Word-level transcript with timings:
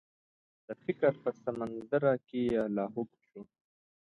د 0.67 0.69
فکر 0.83 1.11
په 1.23 1.29
سمندر 1.43 2.03
کې 2.27 2.41
لاهو 2.75 3.03
شو. 3.27 3.41